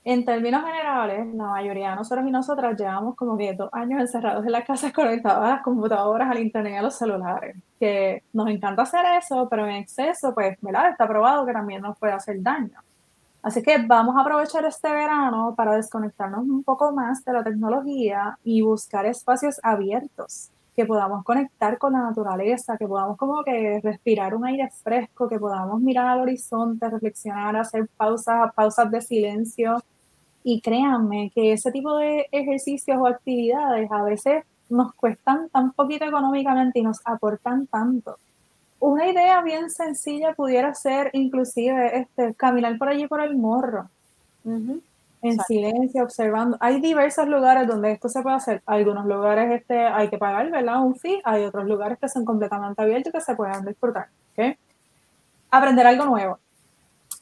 [0.03, 4.47] En términos generales, la mayoría de nosotros y nosotras llevamos como que dos años encerrados
[4.47, 7.55] en las casas conectados a las computadoras, al internet y a los celulares.
[7.79, 10.93] Que nos encanta hacer eso, pero en exceso, pues, ¿verdad?
[10.93, 12.81] Está probado que también nos puede hacer daño.
[13.43, 18.39] Así que vamos a aprovechar este verano para desconectarnos un poco más de la tecnología
[18.43, 24.35] y buscar espacios abiertos que podamos conectar con la naturaleza, que podamos como que respirar
[24.35, 29.83] un aire fresco, que podamos mirar al horizonte, reflexionar, hacer pausas, pausas de silencio.
[30.43, 36.05] Y créanme que ese tipo de ejercicios o actividades a veces nos cuestan tan poquito
[36.05, 38.17] económicamente y nos aportan tanto.
[38.79, 43.91] Una idea bien sencilla pudiera ser inclusive este, caminar por allí por el morro
[45.23, 46.57] en silencio, observando.
[46.61, 48.63] Hay diversos lugares donde esto se puede hacer.
[48.67, 50.83] Algunos lugares este, hay que pagar, ¿verdad?
[50.83, 51.21] Un fee.
[51.25, 54.09] Hay otros lugares que son completamente abiertos y que se pueden disfrutar.
[54.33, 54.57] ¿okay?
[55.51, 56.39] Aprender algo nuevo.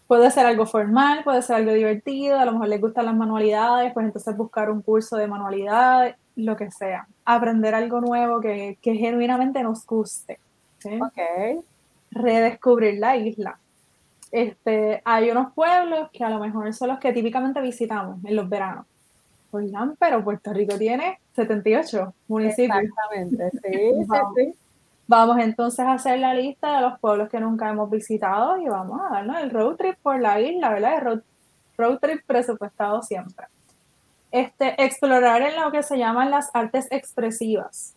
[0.07, 3.93] Puede ser algo formal, puede ser algo divertido, a lo mejor les gustan las manualidades,
[3.93, 7.07] pues entonces buscar un curso de manualidades, lo que sea.
[7.27, 10.41] Aprender algo nuevo que, que genuinamente nos guste.
[10.77, 11.01] ¿okay?
[11.01, 11.65] ok.
[12.11, 13.59] Redescubrir la isla
[14.31, 18.49] este, hay unos pueblos que a lo mejor son los que típicamente visitamos en los
[18.49, 18.87] veranos.
[19.51, 22.79] Oigan, pero Puerto Rico tiene 78 municipios.
[22.83, 24.55] Exactamente, sí, vamos, sí,
[25.07, 29.01] Vamos entonces a hacer la lista de los pueblos que nunca hemos visitado y vamos
[29.01, 30.99] a darnos el road trip por la isla, ¿verdad?
[30.99, 31.21] El road,
[31.79, 33.47] road trip presupuestado siempre.
[34.31, 37.95] Este, explorar en lo que se llaman las artes expresivas.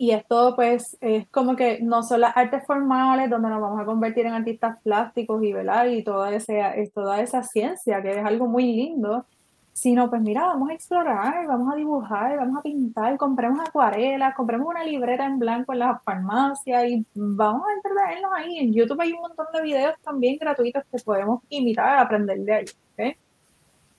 [0.00, 3.84] Y esto pues es como que no son las artes formales donde nos vamos a
[3.84, 6.62] convertir en artistas plásticos y, velar y toda, ese,
[6.94, 9.26] toda esa ciencia que es algo muy lindo,
[9.72, 14.68] sino pues mira, vamos a explorar, vamos a dibujar, vamos a pintar, compremos acuarelas, compremos
[14.68, 18.58] una libreta en blanco en la farmacia y vamos a entretenernos ahí.
[18.58, 23.16] En YouTube hay un montón de videos también gratuitos que podemos imitar, aprender de ahí.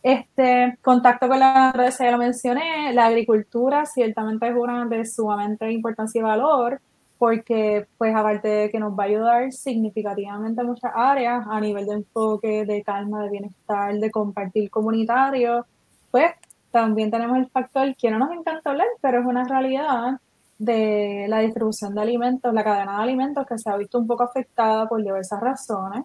[0.02, 5.70] Este, contacto con la naturaleza, ya lo mencioné, la agricultura ciertamente es una de sumamente
[5.72, 6.80] importancia y valor,
[7.18, 11.86] porque pues aparte de que nos va a ayudar significativamente en muchas áreas a nivel
[11.86, 15.66] de enfoque, de calma, de bienestar, de compartir comunitario,
[16.12, 16.32] pues
[16.72, 20.20] también tenemos el factor que no nos encanta hablar, pero es una realidad
[20.60, 24.24] de la distribución de alimentos, la cadena de alimentos que se ha visto un poco
[24.24, 26.04] afectada por diversas razones.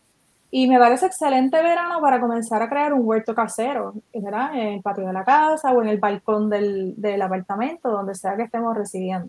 [0.56, 4.54] Y me parece excelente verano para comenzar a crear un huerto casero, ¿verdad?
[4.54, 8.36] En el patio de la casa o en el balcón del, del apartamento, donde sea
[8.36, 9.28] que estemos residiendo.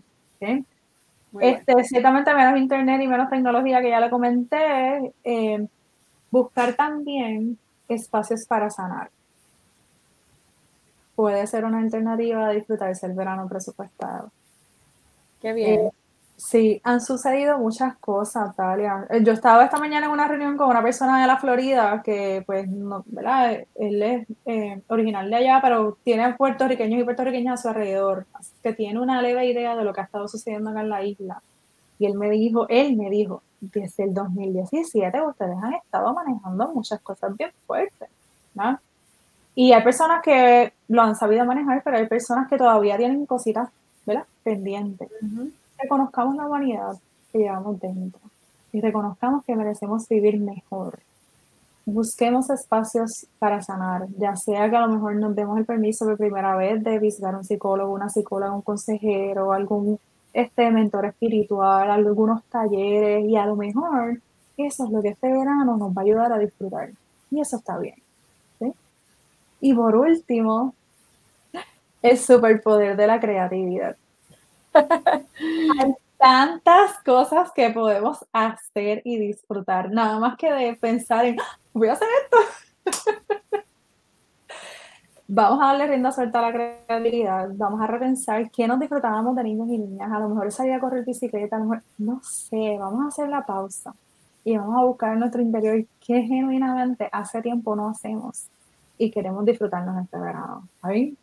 [1.40, 5.12] Este, ciertamente menos internet y menos tecnología, que ya lo comenté.
[5.24, 5.66] Eh,
[6.30, 7.58] buscar también
[7.88, 9.10] espacios para sanar.
[11.16, 14.30] Puede ser una alternativa a disfrutarse el verano presupuestado.
[15.40, 15.80] Qué bien.
[15.80, 15.90] Eh,
[16.36, 19.06] sí, han sucedido muchas cosas, Talia.
[19.10, 22.42] Eh, yo estaba esta mañana en una reunión con una persona de la Florida que,
[22.46, 23.64] pues, no, ¿verdad?
[23.74, 28.26] Él es eh, original de allá, pero tiene puertorriqueños y puertorriqueñas a su alrededor,
[28.62, 31.42] que tiene una leve idea de lo que ha estado sucediendo acá en la isla.
[31.98, 37.00] Y él me dijo, él me dijo, desde el 2017 ustedes han estado manejando muchas
[37.00, 38.08] cosas bien fuertes,
[38.54, 38.78] ¿no?
[39.54, 43.70] Y hay personas que lo han sabido manejar, pero hay personas que todavía tienen cositas
[44.04, 44.24] ¿verdad?
[44.44, 45.08] pendiente.
[45.80, 46.96] Reconozcamos la humanidad
[47.32, 48.20] que llevamos dentro
[48.72, 51.00] y reconozcamos que merecemos vivir mejor.
[51.84, 56.16] Busquemos espacios para sanar, ya sea que a lo mejor nos demos el permiso por
[56.16, 59.98] primera vez de visitar un psicólogo, una psicóloga, un consejero, algún
[60.32, 64.20] este mentor espiritual, algunos talleres y a lo mejor
[64.56, 66.90] eso es lo que este verano nos va a ayudar a disfrutar.
[67.30, 67.96] Y eso está bien.
[69.60, 70.74] Y por último,
[72.02, 73.96] el superpoder de la creatividad.
[75.78, 81.58] Hay tantas cosas que podemos hacer y disfrutar, nada más que de pensar en, ah,
[81.72, 82.38] voy a hacer esto.
[85.28, 89.42] vamos a darle rienda suelta a la creatividad, vamos a repensar qué nos disfrutábamos de
[89.42, 92.76] niños y niñas, a lo mejor salir a correr bicicleta, a lo mejor, no sé,
[92.78, 93.94] vamos a hacer la pausa
[94.44, 98.46] y vamos a buscar en nuestro interior qué genuinamente hace tiempo no hacemos
[98.96, 100.68] y queremos disfrutarnos este verano.
[100.82, 101.16] ¿Ahí?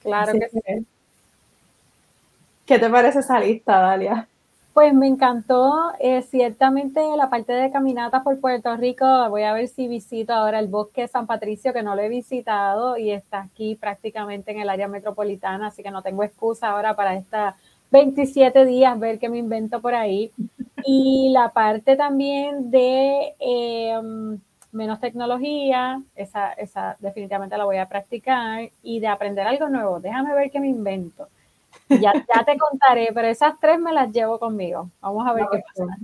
[0.00, 0.86] Claro que sí.
[2.66, 4.26] ¿Qué te parece esa lista, Dalia?
[4.72, 9.68] Pues me encantó, eh, ciertamente la parte de caminatas por Puerto Rico, voy a ver
[9.68, 13.42] si visito ahora el bosque de San Patricio, que no lo he visitado y está
[13.42, 17.54] aquí prácticamente en el área metropolitana, así que no tengo excusa ahora para estas
[17.92, 20.32] 27 días ver qué me invento por ahí.
[20.86, 24.38] Y la parte también de em,
[24.70, 30.34] menos tecnología, esa, esa definitivamente la voy a practicar, y de aprender algo nuevo, déjame
[30.34, 31.28] ver qué me invento.
[32.00, 34.90] Ya, ya te contaré, pero esas tres me las llevo conmigo.
[35.00, 35.96] Vamos a ver qué pasa.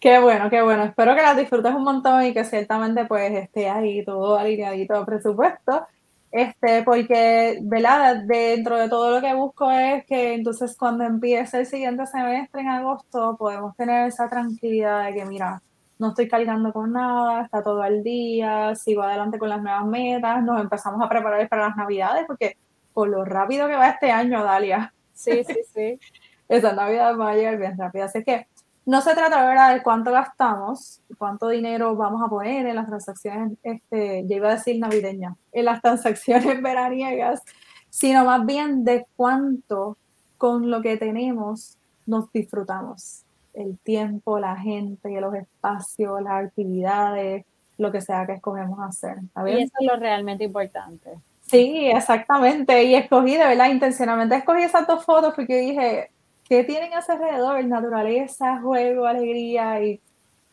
[0.00, 0.84] Qué bueno, qué bueno.
[0.84, 5.04] Espero que las disfrutes un montón y que ciertamente pues esté ahí todo alineadito de
[5.06, 5.86] presupuesto.
[6.30, 8.24] Este, porque, ¿verdad?
[8.26, 12.68] Dentro de todo lo que busco es que entonces cuando empiece el siguiente semestre en
[12.68, 15.62] agosto podemos tener esa tranquilidad de que, mira,
[15.98, 20.42] no estoy cargando con nada, está todo al día, sigo adelante con las nuevas metas,
[20.42, 22.56] nos empezamos a preparar para las navidades, porque
[22.92, 24.93] por lo rápido que va este año, Dalia.
[25.14, 26.00] Sí, sí, sí.
[26.48, 28.04] Esa Navidad va a llegar bien rápido.
[28.04, 28.46] Así que
[28.86, 29.74] no se trata ¿verdad?
[29.74, 34.56] de cuánto gastamos, cuánto dinero vamos a poner en las transacciones, este, ya iba a
[34.56, 37.42] decir navideñas, en las transacciones veraniegas,
[37.88, 39.96] sino más bien de cuánto
[40.36, 43.22] con lo que tenemos nos disfrutamos
[43.54, 47.46] el tiempo, la gente, los espacios, las actividades,
[47.78, 49.18] lo que sea que escogemos hacer.
[49.46, 51.10] Y eso es lo realmente importante.
[51.44, 52.84] Sí, exactamente.
[52.84, 56.10] Y escogí, de verdad, intencionalmente escogí esas dos fotos porque dije,
[56.44, 57.64] ¿qué tienen a su alrededor?
[57.64, 60.00] Naturaleza, juego, alegría y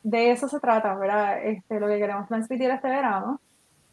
[0.04, 1.44] de eso se trata, ¿verdad?
[1.46, 3.40] Este, lo que queremos transmitir este verano.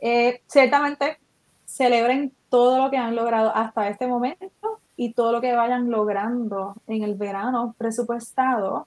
[0.00, 1.18] Eh, ciertamente,
[1.66, 6.74] celebren todo lo que han logrado hasta este momento y todo lo que vayan logrando
[6.86, 8.86] en el verano presupuestado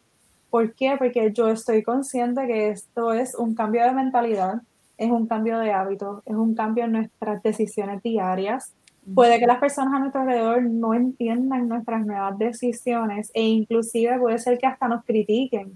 [0.52, 0.96] ¿Por qué?
[1.00, 4.62] Porque yo estoy consciente que esto es un cambio de mentalidad,
[5.02, 8.72] es un cambio de hábito, es un cambio en nuestras decisiones diarias.
[9.16, 14.38] Puede que las personas a nuestro alrededor no entiendan nuestras nuevas decisiones e inclusive puede
[14.38, 15.76] ser que hasta nos critiquen.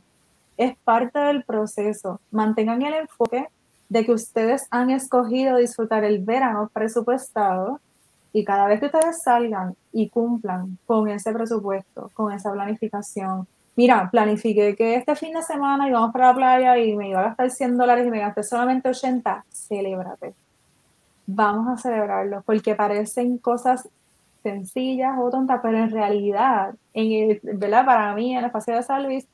[0.57, 2.21] Es parte del proceso.
[2.29, 3.47] Mantengan el enfoque
[3.89, 7.79] de que ustedes han escogido disfrutar el verano presupuestado
[8.31, 14.09] y cada vez que ustedes salgan y cumplan con ese presupuesto, con esa planificación, mira,
[14.11, 17.51] planifiqué que este fin de semana íbamos para la playa y me iba a gastar
[17.51, 20.33] 100 dólares y me gasté solamente 80, celébrate.
[21.27, 23.89] Vamos a celebrarlo, porque parecen cosas
[24.43, 27.85] sencillas o tontas, pero en realidad, en el, ¿verdad?
[27.85, 29.27] para mí, en el espacio de San Luis,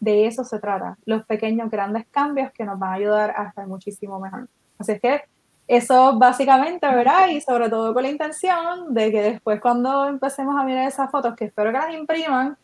[0.00, 0.96] de eso se trata.
[1.04, 4.48] Los pequeños, grandes cambios que nos van a ayudar a estar muchísimo mejor.
[4.78, 5.22] Así es que
[5.68, 7.28] eso básicamente, ¿verdad?
[7.28, 11.34] Y sobre todo con la intención de que después cuando empecemos a mirar esas fotos,
[11.34, 12.56] que espero que las impriman,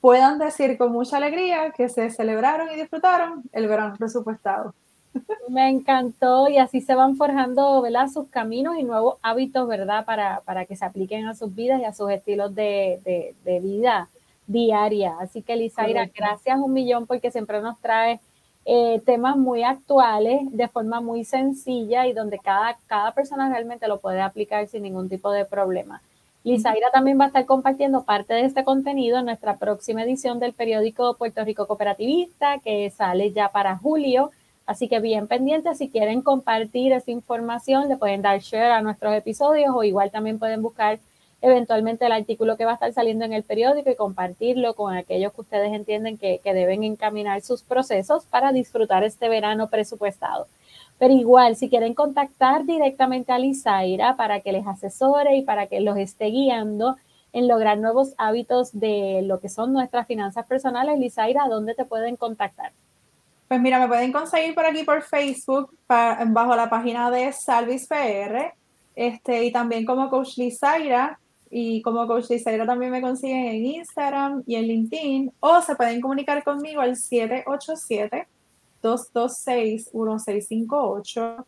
[0.00, 4.74] puedan decir con mucha alegría que se celebraron y disfrutaron el verano presupuestado.
[5.48, 8.08] Me encantó y así se van forjando ¿verdad?
[8.08, 10.04] sus caminos y nuevos hábitos ¿verdad?
[10.04, 14.08] Para, para que se apliquen a sus vidas y a sus estilos de, de, vida
[14.46, 15.16] diaria.
[15.20, 18.20] Así que Lizaira, gracias un millón porque siempre nos trae
[18.64, 24.00] eh, temas muy actuales de forma muy sencilla y donde cada, cada persona realmente lo
[24.00, 26.02] puede aplicar sin ningún tipo de problema.
[26.42, 30.54] Lizaira también va a estar compartiendo parte de este contenido en nuestra próxima edición del
[30.54, 34.30] periódico Puerto Rico Cooperativista, que sale ya para julio.
[34.64, 39.14] Así que bien pendientes, si quieren compartir esa información, le pueden dar share a nuestros
[39.14, 40.98] episodios o igual también pueden buscar
[41.42, 45.34] eventualmente el artículo que va a estar saliendo en el periódico y compartirlo con aquellos
[45.34, 50.46] que ustedes entienden que, que deben encaminar sus procesos para disfrutar este verano presupuestado.
[51.00, 55.80] Pero igual, si quieren contactar directamente a Lizaira para que les asesore y para que
[55.80, 56.96] los esté guiando
[57.32, 62.16] en lograr nuevos hábitos de lo que son nuestras finanzas personales, Lizaira, ¿dónde te pueden
[62.16, 62.72] contactar?
[63.48, 68.52] Pues mira, me pueden conseguir por aquí por Facebook, bajo la página de Salvis PR,
[68.94, 71.18] este, y también como Coach Lizaira,
[71.50, 76.02] y como Coach Lizaira también me consiguen en Instagram y en LinkedIn, o se pueden
[76.02, 78.28] comunicar conmigo al 787
[78.82, 81.44] 226-1658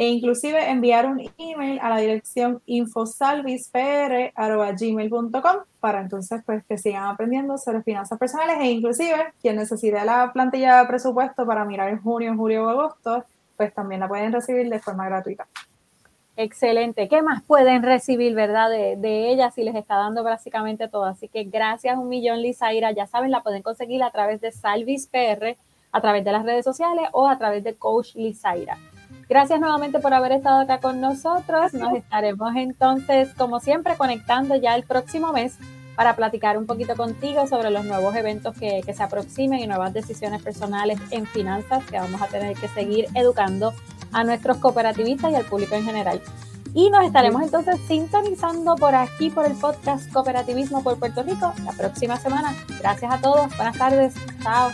[0.00, 7.58] e inclusive enviar un email a la dirección infosalvispr.gmail.com para entonces pues que sigan aprendiendo
[7.58, 12.32] sobre finanzas personales e inclusive quien necesite la plantilla de presupuesto para mirar en junio,
[12.36, 13.24] julio o agosto,
[13.56, 15.48] pues también la pueden recibir de forma gratuita.
[16.36, 17.08] Excelente.
[17.08, 21.06] ¿Qué más pueden recibir, verdad, de, de, ella si les está dando básicamente todo?
[21.06, 22.92] Así que gracias un millón, Lizaira.
[22.92, 25.56] Ya saben, la pueden conseguir a través de Salvis PR
[25.92, 28.78] a través de las redes sociales o a través de Coach Lizaira.
[29.28, 31.74] Gracias nuevamente por haber estado acá con nosotros.
[31.74, 35.58] Nos estaremos entonces, como siempre, conectando ya el próximo mes
[35.96, 39.92] para platicar un poquito contigo sobre los nuevos eventos que, que se aproximen y nuevas
[39.92, 43.74] decisiones personales en finanzas que vamos a tener que seguir educando
[44.12, 46.20] a nuestros cooperativistas y al público en general.
[46.74, 51.72] Y nos estaremos entonces sintonizando por aquí, por el podcast Cooperativismo por Puerto Rico, la
[51.72, 52.54] próxima semana.
[52.78, 53.54] Gracias a todos.
[53.56, 54.14] Buenas tardes.
[54.42, 54.70] Chao.